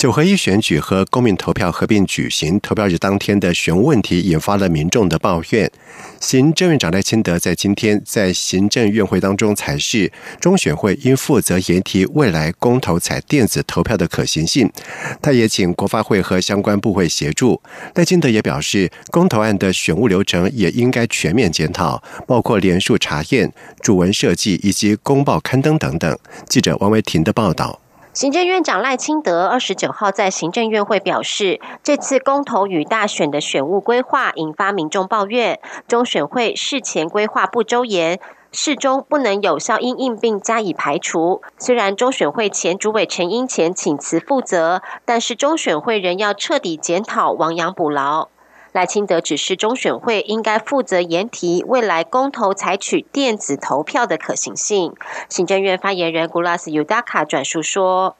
[0.00, 5.70] 九合一选举和公民投票合并举行，投票日当天的选务问题引发了民众的抱怨。
[6.20, 10.10] 行政院长赖清德在今天在行政院会当中采示，
[10.40, 14.72] 中选会应负责研提未来公投采电子投票的可行性。
[15.20, 17.60] 他也请国发会和相关部会协助。
[17.94, 26.18] 赖清德也表示，公投案的选务流程也应该全面检讨，包括联署查验、主文设计以及公报刊登等等。
[26.48, 27.78] 记者王维婷的报道。
[28.12, 38.18] 行政院长赖清德二十九号在行政院会表示，这次公投与大选的选务规划引发民众抱怨，中选会事前规划不周延，
[38.50, 41.40] 事中不能有效因应并加以排除。
[41.56, 48.28] 虽然中选会前主委陈英前请辞负责，但是中选会仍要彻底检讨，亡羊补牢。
[48.72, 54.94] 赖清德指示中选会应该负责研提未来公投采取电子投票的可行性。
[55.28, 58.16] 行政院发言人古拉斯尤达卡转述说。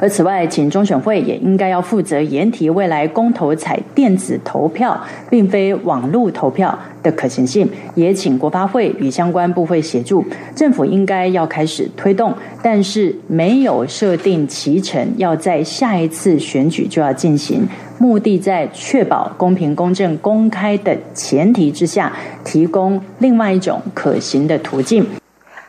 [0.00, 10.24] 而此外，请中选会也应该要负责研提未来公投采电子投票，并非网络投票的可行性，也请国发会与相关部会协助。
[10.54, 17.66] 政府应该要开始推动，但是没有设定期程，要在下一次选举就要进行，
[17.98, 22.12] 目的在确保公平、公正、公开的前提之下，
[22.44, 25.04] 提供另外一种可行的途径。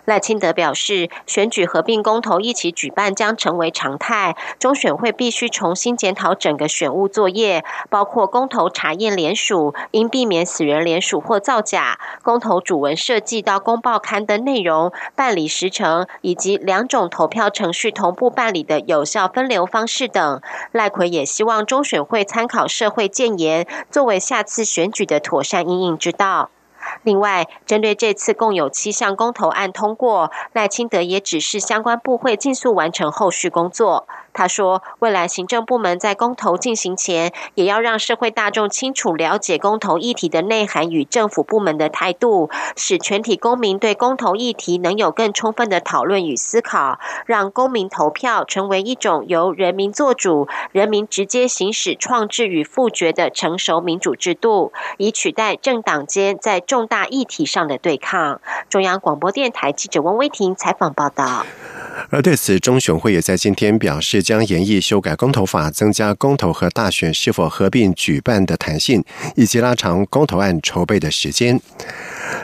[0.10, 20.42] 赖清德表示，选举合并公投一起举办将成为常态，中选会必须重新检讨整个选务作业，包括公投查验联署，应避免死人联署或造假；公投主文设计到公报刊登内容、办理时程，以及两种投票程序同步办理的有效分流方式等。
[20.72, 26.50] 赖奎也希望中选会参考社会建言，作为下次选举的妥善应应之道。
[27.04, 34.08] 另外，针对这次共有七项公投案通过，赖清德也指示相关部会尽速完成后续工作。
[34.32, 58.40] 他说，未来行政部门在公投进行前，也要让社会大众清楚了解公投议题的内涵与政府部门的态度，使全体公民对公投议题能有更充分的讨论与思考，让公民投票成为一种由人民做主、人民直接行使创制与复决的成熟民主制度，以取代政党间在众重大议题上的对抗。
[58.70, 61.46] 中央广播电台记者温威婷采访报道。
[62.10, 69.04] 而对此，中选会也在今天表示，将研议修改公投法，增加公投和大选是否合并举办的弹性，
[69.36, 71.60] 以及拉长公投案筹备的时间。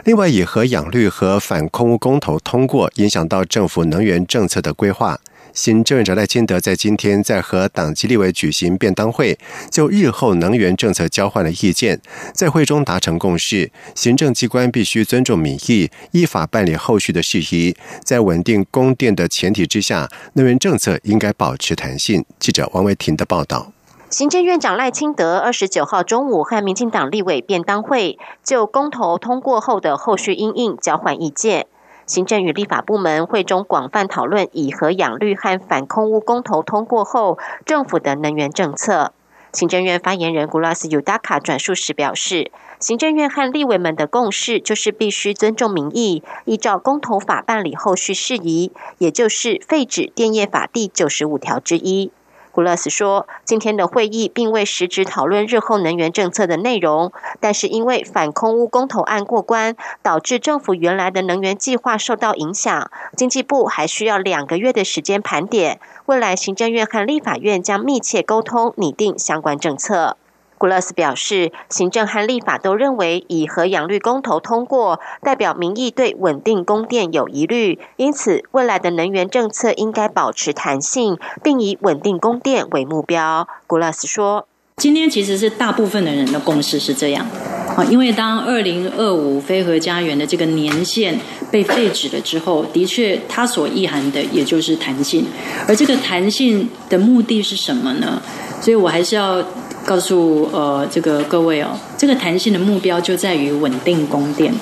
[0.03, 5.18] 另外，以核养绿和反空污公投通过，影响到政府能源政策的规划。
[5.55, 9.39] 新政院长赖清德在今天在和党籍立委举行便当会，
[9.71, 12.01] 就日后能源政策交换了意见，
[12.33, 17.73] 在会中达成共识，行政机关必须尊重民意，依法办理后续的事宜，
[18.03, 22.25] 在稳定供电的前提之下，能源政策应该保持弹性。
[22.38, 23.71] 记者王维婷的报道。
[24.09, 31.65] 行政院长赖清德二十九号中午和民进党立委便当会，就公投通过后的后续应应交换意见。
[32.05, 39.11] 行政与立法部门会中广泛讨论以核养绿和反空污公投通过后，政府的能源政策。
[39.51, 52.11] 行政院发言人古拉斯尤达卡转述时表示，行政院和立委们的共识就是必须尊重民意，依照公投法办理后续事宜，也就是废止电业法第九十五条之一。
[52.55, 57.11] 古勒斯说：“今天的会议并未实质讨论日后能源政策的内容，
[57.41, 62.89] 但是因为反空污公投案过关，导致政府原来的能源计划受到影响。
[63.17, 70.15] 经济部还需要两个月的时间盘点，未来行政院和立法院将密切沟通，拟定相关政策。”
[70.57, 83.47] 古勒斯表示，行政和立法都认为以核养绿公投通过，代表民意对稳定供电有疑虑，因此未来的能源政策应该保持弹性，并以稳定供电为目标。
[83.68, 84.47] 古勒斯说
[84.77, 87.27] ：“今天其实是大部分的人的共识是这样
[87.75, 91.19] 啊，因为当二零二五非核家园的这个年限
[91.51, 95.25] 被废止了之后，的确它所意含的也就是弹性，
[95.68, 98.21] 而这个弹性的目的是什么呢？
[98.62, 99.44] 所以我还是要。”
[99.85, 104.53] 告诉呃这个各位哦，这个弹性的目标就在于稳定供电。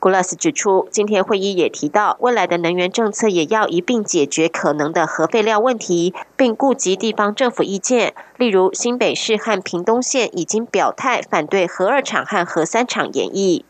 [0.00, 8.14] 古拉斯指出，今天会议也提到，未来的能源政策也要一并解决可能的核废料问题，并顾及地方政府意见。
[8.38, 13.64] 例如，新北市和屏东县已经表态反对核二厂和核三厂演绎。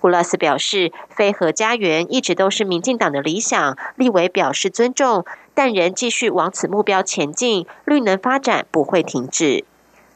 [0.00, 9.64] 古拉斯表示，非核家园一直都是民进党的理想，立委表示尊重，但仍继续往此目标前进，绿能发展不会停止。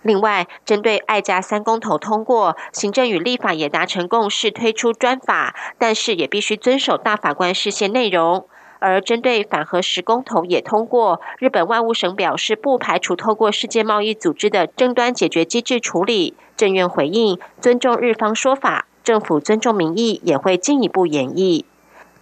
[0.06, 8.46] 另外，针对爱家三公投通过，行政与立法也达成共识，推出专法，但是也必须遵守大法官视线内容。
[8.78, 16.36] 而针对反核十公投也通过，日本外务省表示不排除透过世界贸易组织的争端解决机制处理。
[16.56, 21.64] 政院回应尊重日方说法，政府尊重民意，也会进一步演绎。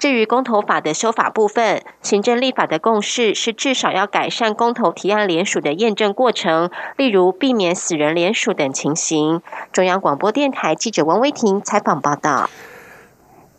[0.05, 6.69] 至于公投法的修法部分，行政立法的共识是至少要改善公投提案联署的验证过程，
[6.99, 9.41] 例如避免死人联署等情形。
[9.73, 12.51] 中央广播电台记者王威婷采访报道。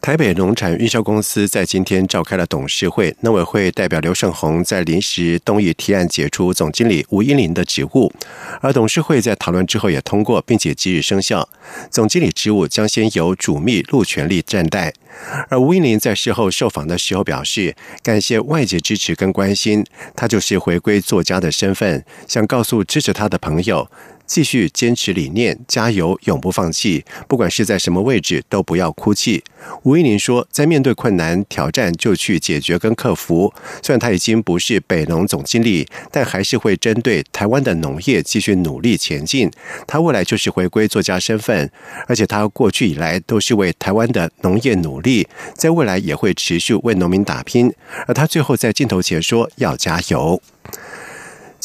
[0.06, 8.14] 台北农产运销公司在今天召开了董事会，农委会代表刘胜宏在临时动议提案解除总经理吴英林的职务，
[8.62, 11.50] 而董事会在讨论之后也通过，并且即日生效。
[11.90, 14.94] 总经理职务将先由主秘陆全力暂代。
[15.50, 19.84] 而吴英林在事后受访的时候表示，感谢外界支持跟关心，
[20.16, 23.90] 他就是回归作家的身份，想告诉支持他的朋友。
[24.26, 27.06] 继续坚持理念，加油，永不放弃。
[27.28, 29.44] 不管是在什么位置，都不要哭泣。
[29.84, 33.54] 吴依林说，在面对困难挑战，就去解决跟克服。
[33.82, 39.50] 虽然他已经不是北农总经理，但还是会针对台湾的农业继续努力前进。
[39.88, 41.70] 他未来就是回归作家身份，
[42.08, 47.74] 而且他过去以来都是为台湾的农业努力，在未来也会持续为农民打拼。
[48.08, 50.42] 而他最后在镜头前说：“要加油。”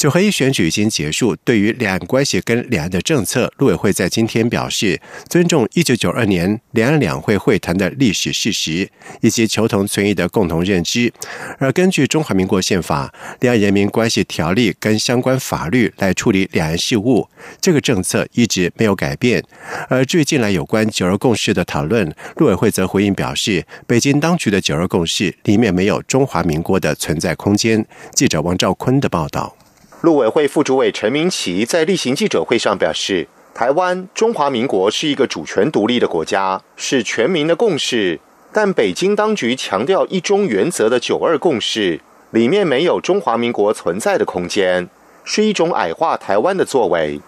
[0.00, 4.98] 九合一选举已经结束，对于两岸关系跟两岸的政策，陆委会在今天表示
[5.28, 8.88] 尊重一九九二年两岸两会会谈的历史事实
[9.20, 11.12] 以及求同存异的共同认知。
[11.58, 17.28] 而根据中华民国宪法、两岸人民关系条例跟相关法律来处理两岸事务，
[17.60, 19.44] 这个政策一直没有改变。
[19.90, 27.84] 而至于近来有关九二共识的讨论，陆委会则回应表示，北京当局的九二共识里面没有中华民国的存在空间。
[28.14, 29.54] 记者王兆坤的报道。
[30.02, 38.18] 陆委会副主委陈明奇在例行记者会上表示，台湾中华民国是一个主权独立的国家，是全民的共识。
[38.50, 42.00] 但北京当局强调一中原则的九二共识
[42.30, 44.88] 里面没有中华民国存在的空间，
[45.22, 47.20] 是一种矮化台湾的作为。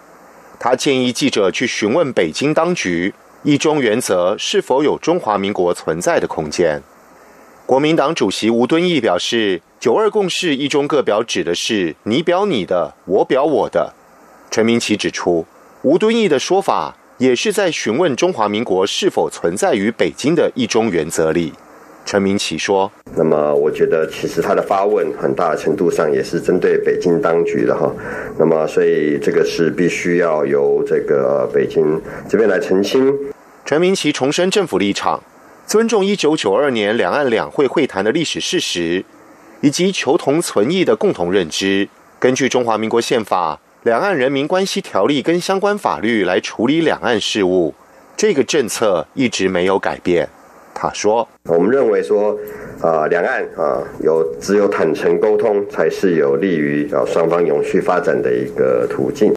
[0.59, 6.81] 他建议记者去询问北京当局，一中原则是否有中华民国存在的空间。
[7.65, 9.61] 国民党主席吴敦义表示。
[9.83, 13.93] 九二共识一中各表指的是你表你的，我表我的。
[14.49, 15.45] 陈明奇指出，
[15.81, 21.51] 吴敦义的说法也是在询问中华民国是否存在于北京的一中原则里。
[22.05, 27.93] 陈明奇说：“那么，我觉得其实他的发问很大程度上也是针对北京当局的哈。
[28.39, 33.13] 那么，所以这个是必须要由这个北京这边来澄清。”
[33.65, 35.21] 陈明奇重申政府立场，
[35.65, 39.03] 尊重一九九二年两岸两会会谈的历史事实。
[39.61, 41.87] 以及求同存异的共同认知，
[42.19, 47.73] 根据中华民国宪法、两岸人民关系条例跟相关法律来处理两岸事务，
[48.17, 50.27] 这个政策一直没有改变。
[50.73, 52.37] 他说：“我们认为说，
[52.81, 59.33] 啊，两岸啊，有只有坦诚沟通，才是有利于啊双方永续发展的一个途径。”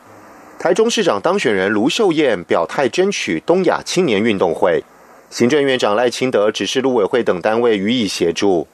[0.58, 4.82] 台中市长当选人卢秀燕表态争取东亚青年运动会，
[5.28, 8.66] 行政院长赖清德指示陆委会等单位予以协助。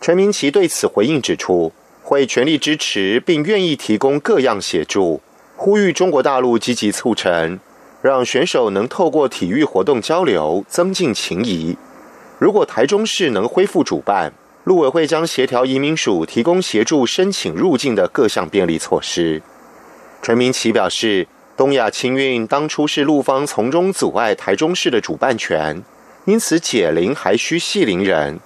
[0.00, 5.20] 陈明奇对此回应指出，会全力支持并愿意提供各样协助，
[5.56, 7.60] 呼吁中国大陆积极促成，
[8.02, 11.76] 让选手能透过体育活动交流，增进情谊。
[12.38, 14.32] 如果台中市能恢复主办，
[14.64, 19.40] 陆委会将协调移民署提供协助申请入境的各项便利措施。
[20.22, 25.82] 陈明奇表示，东亚青运当初是陆方从中阻碍台中市的主办权，
[26.24, 28.40] 因此解铃还需系铃人。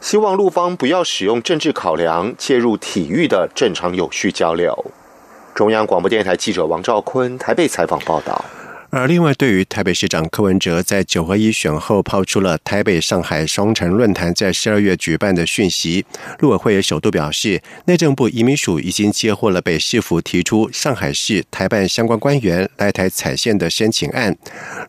[0.00, 4.92] 希望陆方不要使用政治考量介入体育的正常有序交流。
[5.54, 8.44] 中央广播电台记者王兆坤台北采访报道。
[8.96, 16.06] 而另外，对于台北市长柯文哲在九合一选后抛出了台北上海双城论坛在十二月举办的讯息，
[16.38, 24.36] 陆委会也首度表示，内政部移民署已经接获了被市府提出上海市台办相关官员来台采线的申请案，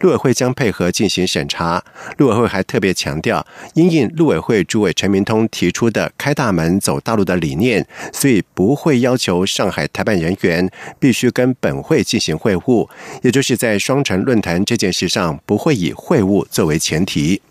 [0.02, 1.84] 陆委会将配合进行审查。
[2.18, 3.44] 陆委会还特别强调，
[3.74, 7.84] 因应陆委会主委陈明通提出的开大门走大陆的理念，
[8.14, 10.70] 所以不会要求上海台办人员
[11.00, 12.88] 必须跟本会进行会晤，
[13.24, 13.95] 也就是在双。
[13.96, 17.42] 双城论坛这件事上不会以会晤作为前提。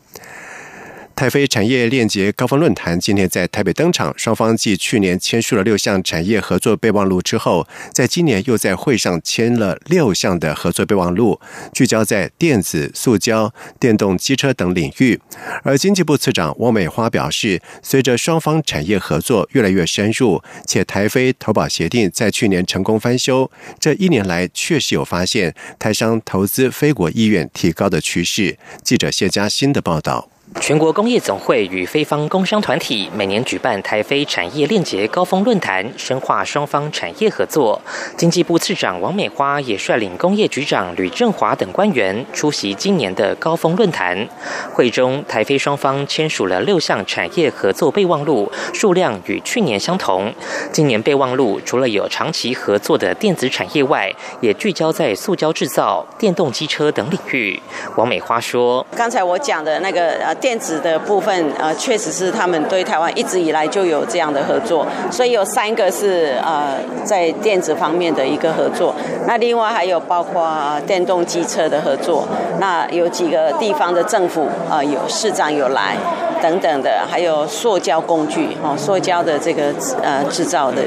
[1.16, 11.40] 台非产业链接高峰论坛今天在台北登场，双方继去年签署了六项产业合作备忘录之后，在今年又在会上签了六项的合作备忘录，
[11.72, 15.20] 聚焦在电子、塑胶、电动机车等领域。
[15.62, 28.58] 而经济部次长汪美花表示，随着双方产业合作越来越深入，且台非投保协定在去年成功翻修，这一年来确实有发现台商投资非国意愿提高的趋势。
[28.82, 30.33] 记者谢佳欣的报道。
[30.60, 37.78] 全国工业总会与非方工商团体每年举办台非产业链结高峰论坛，深化双方产业合作。
[38.16, 44.26] 经济部次长王美花也率领工业局长吕振华等官员出席今年的高峰论坛。
[44.72, 50.32] 会中，台非双方签署了六项产业合作备忘录，数量与去年相同。
[50.72, 57.60] 今年备忘录除了有长期合作的电子产业外，也聚焦在塑胶制造、电动机车等领域。
[57.96, 68.94] 王美花说：“刚才我讲的那个呃。”电子的部分，呃，确实是他们对台湾一直以来就有这样的合作，所以有三个是呃在电子方面的一个合作。
[69.26, 72.28] 那另外还有包括电动机车的合作，
[72.60, 75.96] 那有几个地方的政府啊有市长有来
[76.42, 79.72] 等等的，还有塑胶工具哈，塑胶的这个
[80.02, 80.82] 呃制造的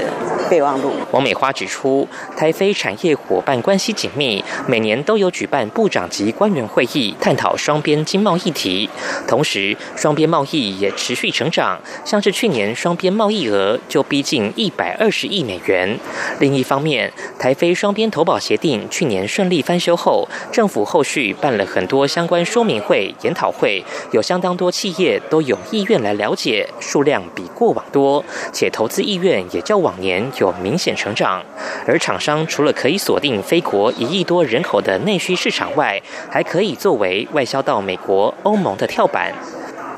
[0.47, 0.91] 备忘录。
[1.09, 8.87] 王美花指出，台非产业伙伴关系紧密，每年都有举办部长级官员会议，探讨双边经贸议题，
[9.27, 9.43] 同。
[9.47, 15.97] 时，双边贸易也持续成长，像是去年双边贸易额就逼近一百二十亿美元。
[16.39, 31.41] 另一方面，台非双边投保协定去年顺利翻修后，政府后续办了很多相关说明会、研讨会，有相当多企业都有意愿来了解，数量比过往多，且投资意愿也较往年有明显成长。
[31.87, 39.26] 而厂商除了可以锁定非国一亿多人口的内需市场外，还可以作为外销到美国、欧盟的跳板。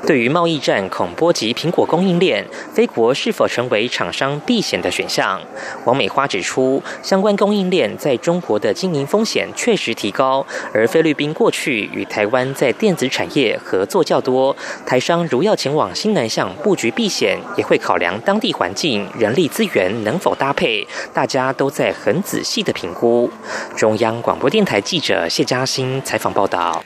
[0.06, 5.38] 对于贸易战恐波及苹果供应链，菲国是否成为厂商避险的选项？
[5.84, 14.56] 王美花指出，相关供应链在中国的经营风险确实提高，而菲律宾过去与台湾在电子产业合作较多，
[14.86, 23.30] 台商如要前往新南向布局避险，也会考量当地环境、人力资源能否搭配，大家都在很仔细的评估。
[23.76, 26.82] 中央广播电台记者谢嘉欣采访报道。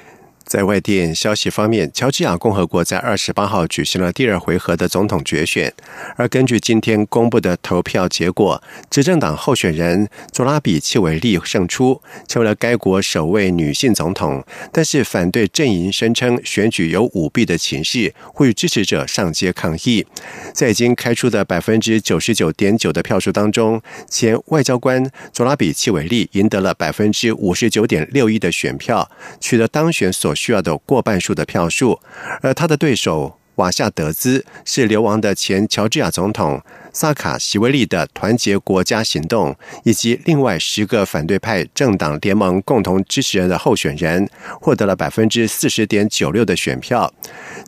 [0.55, 5.75] 在外电消息方面，乔治亚共和国在二十八号举行了第二回合的总统决选，
[6.15, 14.45] 而根据今天公布的投票结果，执政党候选人佐拉比契维利胜出，成为了该国首位女性总统。
[14.71, 20.07] 但是反对阵营声称选举有舞弊的情势，呼吁支持者上街抗议。
[20.53, 30.33] 在已经开出的百分之九十九点九的票数当中，前外交官佐拉比契维利赢得了百分之五十九点六一的选票，取得当选所。
[30.44, 31.99] 需需要的过半数的票数，
[32.43, 36.61] 而他的对手瓦夏德兹是流亡的前乔治亚总统。
[36.95, 44.27] 萨卡席维利的团结国家行动以及另外十个反对派政党联盟共同支持人的候选人
[44.61, 47.13] 获得了百分之四十点九六的选票。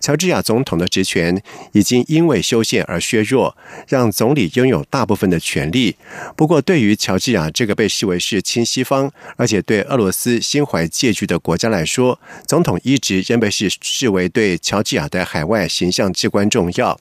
[0.01, 1.43] 乔治亚总统的职权
[1.73, 3.57] 已经因为修宪而削弱，
[3.89, 5.97] 让总理拥有大部分的权力。
[6.37, 16.97] 不过，对于乔治亚这个被视为是亲西方，而且对俄罗斯心怀戒惧的国家来说，总统一直仍被视视为对乔治亚的海外形象至关重要。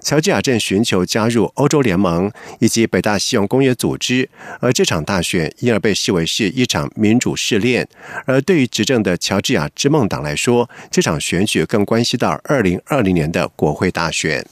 [0.00, 1.65] 乔治亚正寻求加入欧。
[1.66, 2.30] 欧洲联盟
[2.60, 4.28] 以及北大西洋工业组织，
[4.60, 7.88] 而这场大选因而被视为是一场民主试炼。
[8.24, 14.46] 而对于执政的乔治亚之梦党来说，这场选举更关系到二零二零年的国会大选。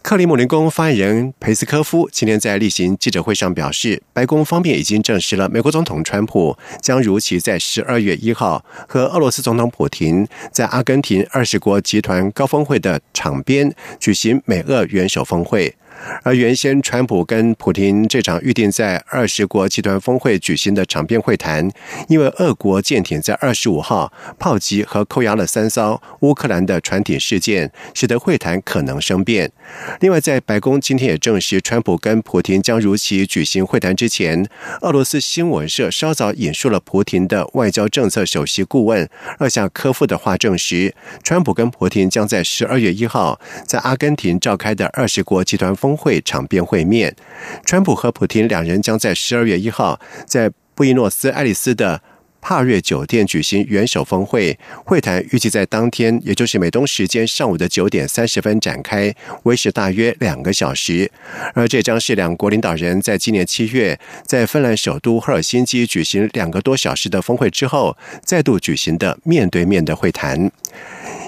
[0.00, 15.76] 克里姆林宫发言人佩斯科夫今天在例行记者会上表示，白宫方面已经证实了美国总统川普将如期在十二月一号和俄罗斯总统普京在阿根廷二十国集团高峰会的场边举行美俄元首峰会。
[16.22, 21.70] 而原先川普跟普京这场预定在二十国集团峰会举行的场边会谈，
[22.08, 29.50] 因为俄国舰艇在二十五号炮击和扣押了三艘乌克兰的船艇事件，使得会谈可能生变。
[30.00, 34.48] 另外，在白宫今天也证实，川普跟普京将如期举行会谈之前，
[34.82, 39.08] 俄罗斯新闻社稍早引述了普京的外交政策首席顾问
[39.40, 45.92] 厄夏科夫的话，证实川普跟普京将在十二月一号在阿根廷召开的二十国集团峰。
[46.02, 47.14] 会场边会面，
[47.64, 52.02] 川普和普京两人将在十二月一号在布宜诺斯艾利斯的
[52.40, 61.08] 帕瑞酒店举行元首峰会会谈，预计在当天，也就是美东时间上午的九点三十分展开，维持大约两个小时。
[61.54, 63.96] 而这将是两国领导人在今年七月
[64.26, 70.50] 在芬兰首都赫尔辛基举行两个多小时的峰会之后，再度举行的面对面的会谈。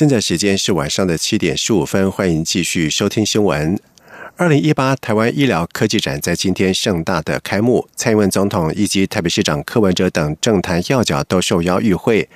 [0.00, 3.78] 现在时间是晚上的七点十五分，欢迎继续收听新闻。
[4.40, 12.26] 二零一八台湾医疗科技展在今天盛大的开幕，蔡英文总统以及台北市长柯文哲等政坛要角都受邀与会。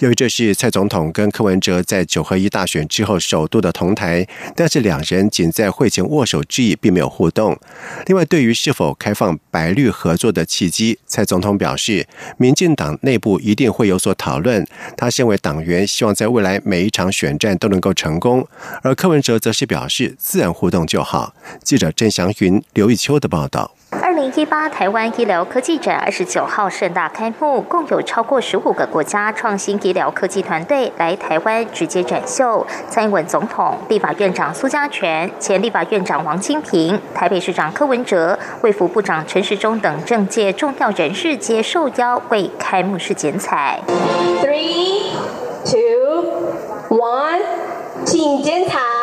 [0.00, 7.58] 由于这是蔡总统跟柯文哲在九合一大选之后首度的同台，但是两人仅在会前握手致意，并没有互动。
[8.04, 12.06] 另外，对于是否开放白绿合作的契机，蔡总统表示，
[12.36, 14.66] 民进党内部一定会有所讨论。
[14.98, 18.46] 他身为党员，希望在未来每一场选战都能够成功。
[18.82, 21.34] 而柯文哲则是表示，自然互动就好。
[21.62, 23.70] 记者郑祥云、刘玉秋的报道。
[24.02, 32.66] 二零一八台湾医疗科技展二十九号盛大开幕，共有超过十五个国家创新医疗科技团队来台湾直接展秀。
[32.88, 43.80] 蔡英文总统、立法院长苏家全、前立法院长王金平、台北市长柯文哲、卫福部长陈时中等政界重要人士皆受邀为开幕式剪彩。
[44.42, 45.12] Three,
[45.64, 47.40] two, one，
[48.04, 48.93] 请剪彩。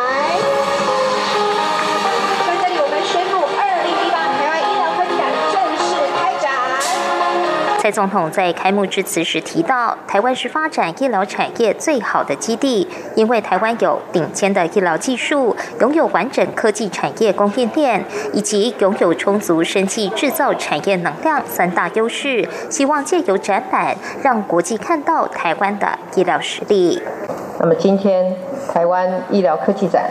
[7.81, 22.47] 蔡总统在开幕致辞时提到，台湾是发展医疗产业最好的基地，因为台湾有顶尖的医疗技术，拥有完整科技产业供应链，以及拥有充足生技制造产业能量三大优势。
[22.69, 27.01] 希望借由展览，让国际看到台湾的医疗实力。
[27.59, 28.35] 那么今天
[28.71, 30.05] 台湾医疗科技展，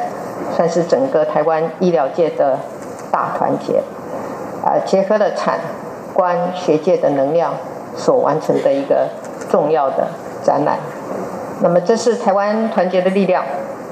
[0.57, 2.59] 算是整个台湾医疗界的
[3.13, 3.81] 大团结，
[4.65, 5.61] 啊，结合了产。
[6.15, 7.53] 观学界的能量
[7.97, 9.09] 所完成的一个
[9.51, 10.07] 重要的
[10.43, 10.79] 展览，
[11.61, 13.45] 那么这是台湾团结的力量。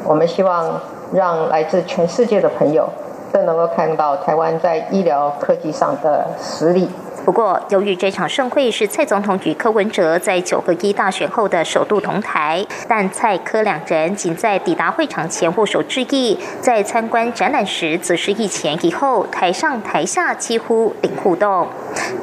[0.05, 0.81] 我们希望
[1.13, 2.89] 让来自全世界的朋友
[3.33, 6.89] 都能够看到台湾在医疗科技上的实力。
[7.29, 21.69] 不过，由于这场盛会是蔡总统与柯文哲在九合一大选后的首度同台，但蔡柯两人仅在抵达会场前握手致意，在参观展览时则是一前一后，台上台下几乎零互动。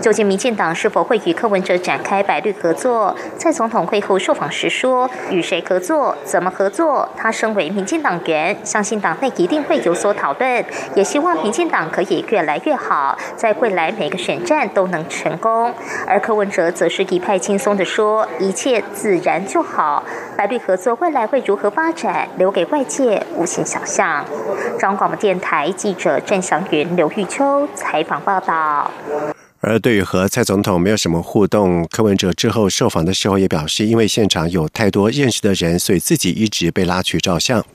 [0.01, 3.15] 究竟民进党是否会与柯文哲展开白绿合作？
[3.37, 7.07] 蔡总统会后受访时说：“与谁合作，怎么合作？
[7.15, 10.65] 他身为民进党员，相信党内一定会有所讨论，
[10.95, 15.73] 也希望民进党可以越来越好，在未来每个选战都能。”能成功，
[16.07, 20.03] 而柯文哲则是一派轻松的说：“一切自然就好。”
[20.37, 24.25] 白绿合作未来会如何发展，留给外界无限想象。
[24.79, 28.89] 中广播电台记者郑祥云、刘玉秋采访报道。
[29.61, 37.65] 而对于和蔡总统没有什么互动，柯文哲之后受访的时候也表示，因为现场有太多认识的人，所以自己一直被拉去照相。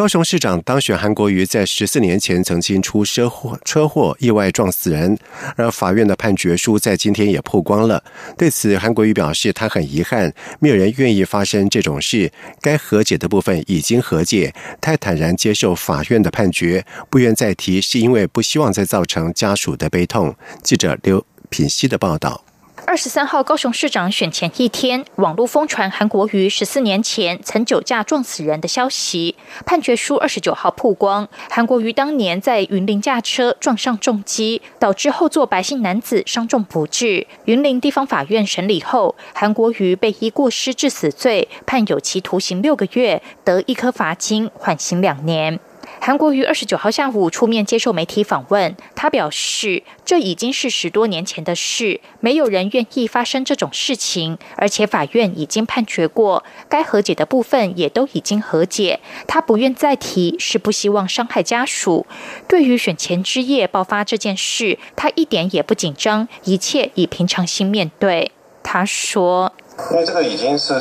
[0.00, 5.18] 高雄市长当选韩国瑜在十四年前曾经出车祸，车祸意外撞死人，
[5.56, 8.02] 而法院的判决书在今天也曝光了。
[8.38, 12.32] 对此，韩国瑜表示他很遗憾，没有人愿意发生这种事，
[12.62, 20.34] 该和解的部分已经和解，他坦然接受法院的判决，不愿再提，是因为不希望再造成家属的悲痛。
[20.62, 22.42] 记者刘品希的报道。
[22.90, 29.36] 二十三号高雄市长选前一天，网络疯传韩国瑜十四年前曾酒驾撞死人的消息。
[29.64, 37.28] 判决书二十九号曝光，韩国瑜当年在云林驾车撞上重机，导致后座白姓男子伤重不治。
[37.44, 45.60] 云林地方法院审理后，韩国瑜被依过失致死罪判有期徒刑六个月，得一颗罚金，缓刑两年。
[46.00, 62.06] 韩国瑜二十九号下午出面接受媒体访问，他表示，这已经是十多年前的事，没有人愿意发生这种事情，而且法院已经判决过，该和解的部分也都已经和解，他不愿再提，是不希望伤害家属。
[62.48, 68.32] 对于选前之夜爆发这件事，他一点也不紧张，一切以平常心面对。
[68.62, 69.52] 他说
[69.92, 70.74] ：“因为这个已经是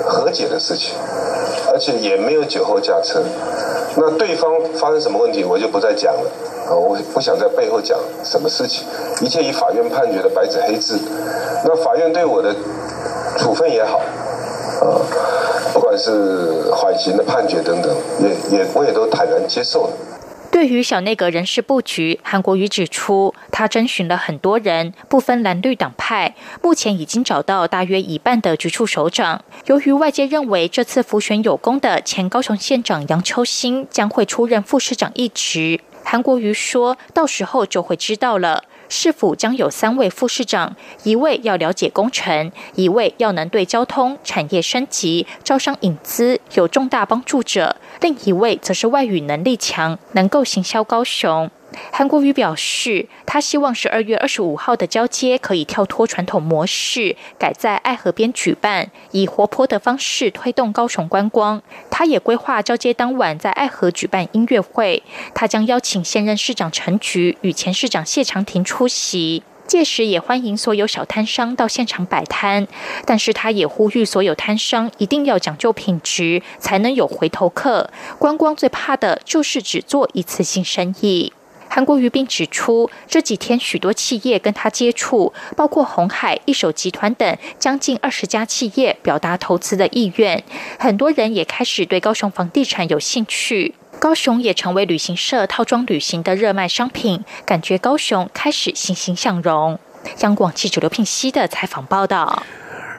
[0.00, 0.94] 和解的事情，
[1.72, 3.22] 而且也没有酒后驾车。”
[3.96, 6.30] 那对方发生什么问题，我就不再讲了
[6.68, 6.74] 啊！
[6.74, 8.86] 我不想在背后讲什么事情，
[9.20, 10.98] 一切以法院判决的白纸黑字。
[11.64, 12.54] 那法院对我的
[13.38, 13.98] 处分也好，
[14.80, 14.98] 啊，
[15.72, 19.90] 不管是缓刑的判决等等，也也我也都坦然接受了。
[20.54, 29.42] 对于小内阁人事布局，韩国瑜指出，他征询了很多人，不分蓝绿党派，目前已经找到大约一半的局处首长。
[29.66, 38.62] 由于外界认为这次浮选有功的前高雄县长杨秋兴将会出任副市长一职，韩国瑜说到时候就会知道了。
[38.94, 51.50] 是否将有三位副市长，一位要了解工程，一位要能对交通产业升级、招商引资有重大帮助者，另一位则是外语能力强，能够行销高雄。
[51.92, 61.62] 韩国瑜表示，他希望十二月二十五号的交接可以跳脱传统模式，改在爱河边举办，以活泼的方式推动高雄观光。
[61.90, 65.02] 他也规划交接当晚在爱河举办音乐会，
[65.34, 72.66] 他将邀请现任市长陈菊与前市长谢长廷出席，届时也欢迎所有小摊商到现场摆摊。
[73.06, 77.90] 但是他也呼吁所有摊商一定要讲究品质，才能有回头客。
[78.18, 81.32] 观光最怕的就是只做一次性生意。
[81.74, 90.44] 韩国瑜并指出，这几天许多企业跟他接触，包括红海、一手集团等将近二十家企业表达投资的意愿，
[90.78, 99.80] 很多人也开始对高雄房地产有兴趣，高雄也成为旅行社套装旅行的热卖商品，感觉高雄开始欣欣向荣。
[100.20, 102.44] 央广记者刘聘熙的采访报道。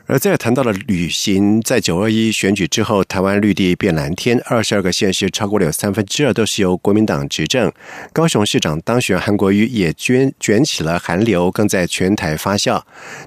[0.08, 7.72] 而在谈到了旅行，在九二一选举之后，台湾绿地变蓝天，二十二个县市超过了有三分之二都是由国民党执政。
[8.14, 12.80] 高雄市长当选韩国瑜也卷卷起了韩流，更在全台发酵。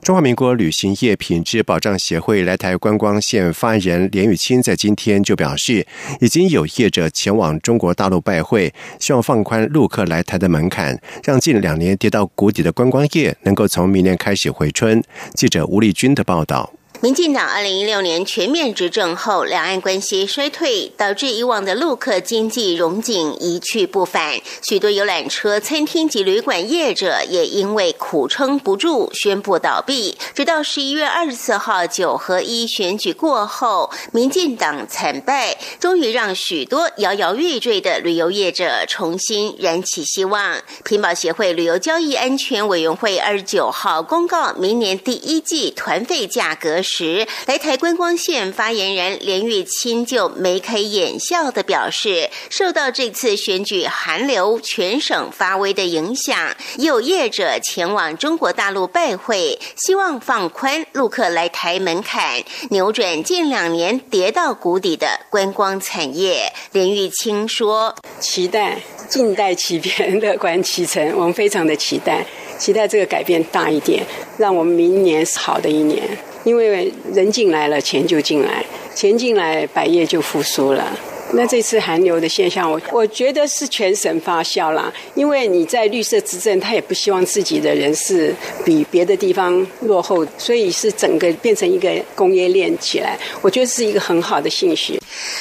[0.03, 5.85] 中华民国旅行业品质保障协会来台观光线发言人连玉清在今天就表示，
[6.21, 15.03] 已经有业者前往中国大陆拜会，希望放宽陆客来台的门槛，让近两年跌到谷底的观光业能够从明年开始回春。
[15.35, 16.68] 记者吴丽君的报道。
[17.01, 24.41] 民进党二零一六年全面执政后，两岸关系衰退，导致以往的陆客经济荣景一去不返。
[24.63, 30.19] 许多游览车、餐厅及旅馆业者也因为苦撑不住，宣布倒闭。
[30.35, 40.57] 直到十一月二十四号九合一选举过后，民进党惨败，终于让许多摇摇欲坠的旅游业者重新燃起希望。
[40.85, 46.83] 屏保协会旅游交易安全委员会二十九号公告，明年第一季团费价格。
[46.89, 66.51] 时，来台观光线发言人连玉清就眉开眼笑的表示，受到这次选举寒流全省发威的影响，有业者前往中国大陆拜会，希望放宽陆客来台门槛，扭转近两年跌到谷底的观光产业。
[66.73, 72.25] 连玉清说：“期待静待起边乐观启程，我们非常的期待，
[72.59, 74.07] 期待这个改变大一点，
[74.39, 76.03] 让我们明年是好的一年。”
[76.45, 80.99] 因为人进来了，钱就进来，钱进来，百业就复苏了。
[81.33, 84.93] 那这次寒流的现象，我我觉得是全省发酵啦。
[85.15, 93.19] 因为你在绿色执政，他也不希望自己的人是比别的地方落后，所以是整个变成一个工业链起来。
[93.43, 94.99] 我觉得是一个很好的信息。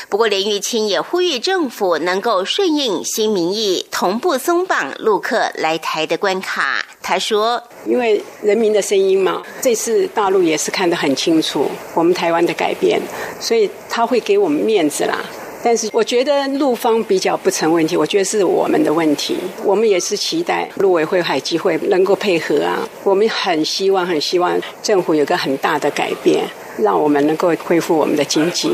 [0.09, 6.85] 不过，连玉清也呼吁政府能够顺应新民意，同步松绑陆客来台的关卡。
[7.01, 12.99] 他说：“因为人民的声音嘛，这次大陆也是看得很清楚，我们台湾的改变，
[13.39, 15.23] 所以他会给我们面子啦。”
[15.63, 19.35] 但是我觉得陆方比较不成问题，我觉得是我们的问题。
[19.63, 22.87] 我们也是期待陆委会、海基会能够配合啊。
[23.03, 26.45] 我们很希望、很希望政府有个很大的改变。
[26.77, 28.71] 让我们能够恢复我们的经济，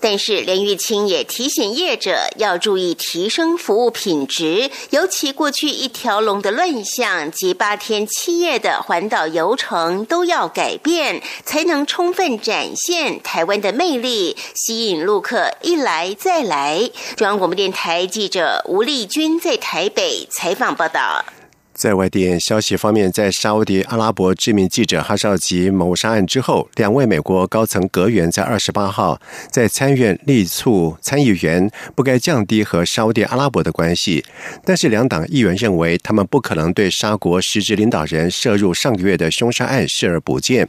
[0.00, 16.90] 但是连玉清也提醒业者要注意提升服务品质，尤其过去一条龙的乱象及八天七夜的环岛游程都要改变，才能充分展现台湾的魅力，吸引陆客一来再来。
[17.16, 21.24] 中央广播电台记者吴丽君在台北采访报道。
[21.80, 29.18] 在外电消息方面，在沙迪阿拉伯知名记者哈绍吉谋杀案之后，两位美国高层阁员在二十八号
[29.50, 34.22] 在参院力促参议员不该降低和沙迪阿拉伯的关系，
[34.62, 40.68] 但是两党议员认为他们不可能对沙国实质领导人涉入上个月的凶杀案视而不见。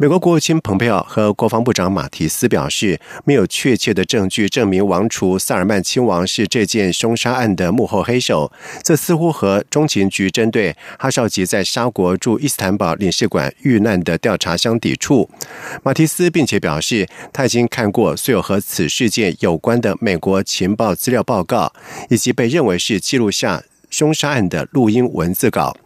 [0.00, 8.50] 美国国务卿蓬佩奥和国防部长马提斯表示，没有确切的证据证明王储萨尔曼亲王是这件凶杀案的幕后黑手。
[8.82, 15.28] 这似乎和中情局针对哈绍吉在沙国驻伊斯坦堡领事馆遇难的调查相抵触。
[15.82, 21.74] 马提斯并且表示，他已经看过所有和此事件有关的美国情报资料报告，
[22.08, 23.62] 以及被认为是记录下。
[23.90, 25.76] 凶杀案的录音文字稿，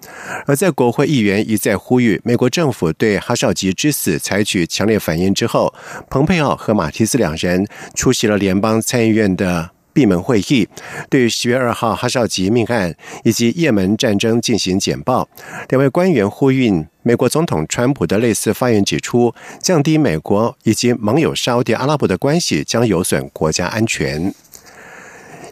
[0.46, 5.74] 而在国会议员一再呼吁美国政府对哈绍吉之死采取强烈反应之后，
[6.08, 10.68] 蓬佩奥和马提斯两人出席了联邦参议院的闭门会议，
[11.08, 15.28] 对于十月二号哈绍吉命案以及也门战争进行简报。
[15.68, 24.34] 两位官员呼吁美国总统川普的类似发言，指出降低美国以及盟友沙特阿拉伯的关系将有损国家安全。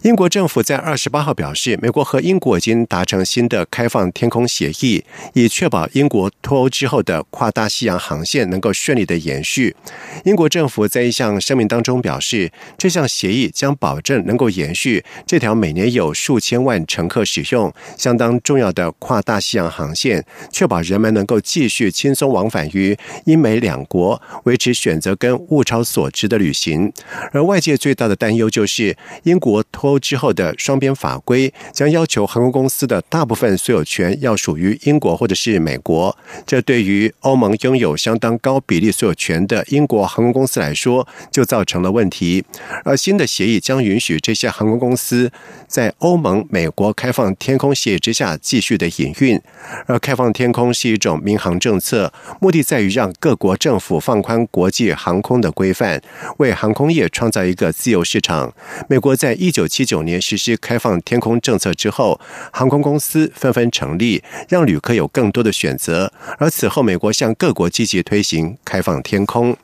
[0.03, 9.77] 英国政府在二十八号表示，美国和英国已经达成新的开放天空协议，以确保英国脱欧之后的跨大西洋航线能够顺利的延续。
[10.25, 26.93] 英国政府在一项声明当中表示，这项协议将保证能够延续这条每年有数千万乘客使用、相当重要的跨大西洋航线，确保人们能够继续轻松往返于英美两国，维持选择跟物超所值的旅行。
[27.31, 29.92] 而外界最大的担忧就是英国脱。
[29.99, 42.45] 之后的双边法规将要求航空公司的大部分所有权要属于英国或者是美国，这对于欧盟拥有相当高比例所有权的英国航空公司来说就造成了问题。
[42.85, 45.31] 而新的协议将允许这些航空公司
[45.67, 49.39] 在欧盟、美国开放天空协议之下继续的营运。
[49.87, 56.01] 而开放天空是一种民航政策，目的在于让各国政府放宽国际航空的规范，
[56.39, 58.55] 为航空业创造一个自由市场。
[58.89, 59.82] 美国在一九七。
[59.83, 62.21] 一九年实施开放天空政策之后，
[62.53, 66.13] 航空公司纷纷成立，让旅客有更多的选择。
[66.39, 69.57] 而此后，美国向各国积极推行开放天空。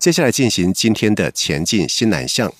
[0.00, 2.52] 接下来进行今天的前进新南向。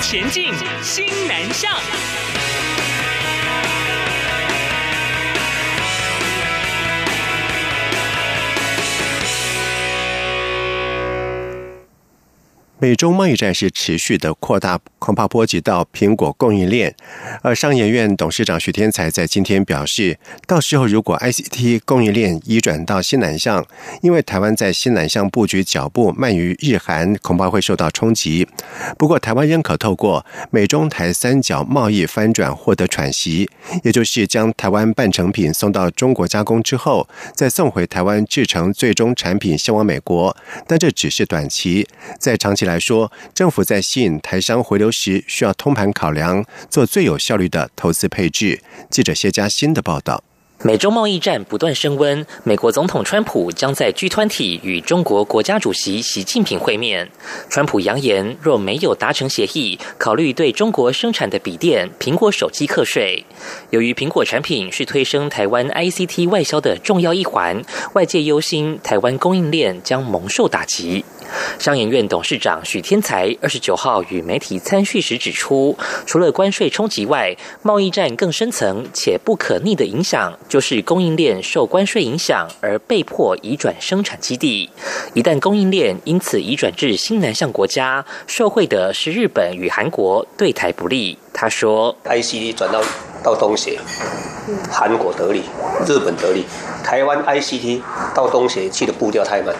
[0.00, 1.70] 前进新南向。
[12.78, 16.94] 美中贸易战是持续的扩大，恐怕波及到苹果供应链。
[17.40, 23.64] 而商研院董事长徐天才在今天表示，到时候如果 ICT 供应链移转到西南向，
[24.02, 28.46] 因为台湾在西南向布局脚步慢于日韩，恐怕会受到冲击。
[28.98, 33.48] 不过，台湾仍可透过美中台三角贸易翻转获得喘息，
[33.84, 40.36] 也就是将台湾半成品送到中国加工之后，再送回台湾制成最终产品销往美国。
[40.66, 41.88] 但这只是短期，
[42.20, 42.65] 在长期。
[42.66, 48.60] 来说，政府在吸引台商回流时，需要通盘考量，做最有效率的投资配置。
[48.90, 50.22] 记者谢佳欣的报道。
[50.62, 57.10] 美中贸易战不断升温，美国总统川普将在 G 团体与中国国家主席习近平会面。
[57.50, 63.26] 川普扬言，若没有达成协议，考虑对中国生产的笔电、苹果手机课税。
[63.68, 71.04] 由于苹果产品是推升台湾 ICT 外销的重要一环，外界忧心台湾供应链将蒙受打击。
[71.58, 80.32] 商研院董事长许天才二十九号与媒体参叙时指出，除了关税冲击外，贸易战更深层且不可逆的影响。
[80.48, 84.70] 就是供应链受关税影响而被迫移转生产基地，
[85.14, 91.18] 一旦供应链因此移转至新南向国家，受惠的是日本与韩国，对台不利。
[91.32, 92.82] 他说：“ICT 转到
[93.22, 93.78] 到东协，
[94.70, 95.42] 韩国得利，
[95.86, 96.44] 日本得利，
[96.82, 97.82] 台湾 ICT
[98.14, 99.54] 到东协去的步调太慢。”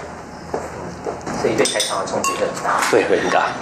[1.46, 3.52] 所以对台厂的冲击很大，对，很大。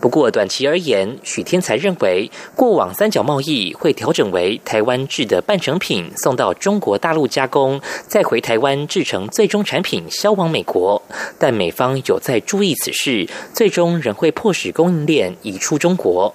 [0.00, 11.02] 不过短期而言，许天才认为，过往三角贸易会调整为台湾制的半成品送到中国大陆加工，再回台湾制成最终产品销往美国。
[11.38, 16.34] 但美方有在注意此事，最终仍会迫使供应链移出中国。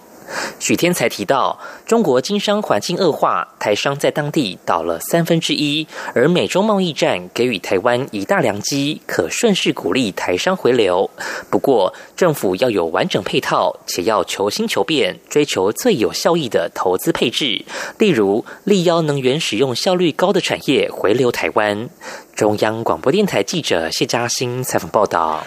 [0.59, 11.09] 许天才提到，中国经商环境恶化，台商在当地倒了三分之一，而美中贸易战给予台湾一大良机，可顺势鼓励台商回流。
[11.49, 17.65] 不过，政府要有完整配套，且要求新求变，追求最有效益的投资配置，
[17.97, 21.89] 例如力邀能源使用效率高的产业回流台湾。
[22.35, 25.45] 中央广播电台记者谢嘉欣采访报道。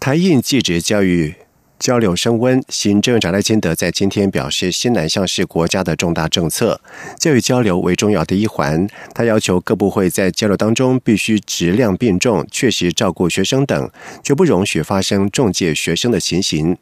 [0.00, 1.41] 台印记者教育。
[1.82, 6.80] 交流升温，行政长赖清德在今天表示，新南向是国家的重大政策，
[7.18, 8.86] 教育交流为重要的一环。
[9.12, 13.90] 他要求各部会在交流当中必须质量并重，确实照顾学生等，
[14.22, 16.76] 绝不容许发生中介学生的情形。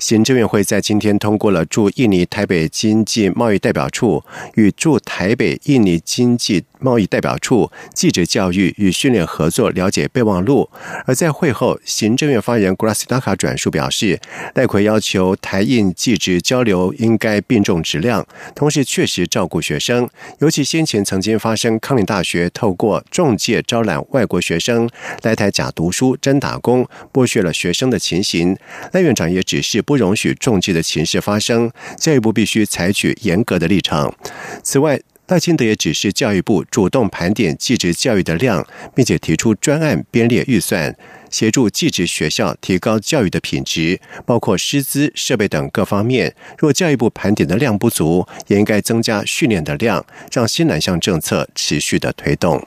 [0.00, 4.24] 行政院会在今天通过了驻印尼台北经济贸易代表处
[4.56, 10.68] 与驻台北印尼经济贸易代表处记者教育与训练合作了解备忘录。
[11.06, 14.20] 而在会后，行政院发言人古拉斯达卡转述表示。
[14.54, 20.08] 赖奎要求台印记职交流应该并重质量，同时确实照顾学生。
[20.38, 24.88] 尤其先前曾经发生康宁大学透过中介招揽外国学生
[25.22, 28.56] 来台假读书、真打工，剥削了学生的情形。
[28.92, 34.14] 赖院长也指示不容许中介的情势发生，教育部必须采取严格的立场。
[34.62, 38.66] 此外，赖清德也指示教育部主动盘点技职教育的量，
[38.96, 40.96] 并且提出专案编列预算，
[41.30, 46.34] 协助技职学校提高教育的品质，包括师资、设备等各方面。
[46.58, 52.66] 若教育部盘点的量不足，也应该增加训练的量，让新南向政策持续的推动。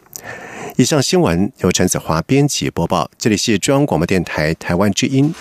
[0.77, 5.33] 以上新闻由陈子华编辑播报，这里是中央广播电台台湾之音。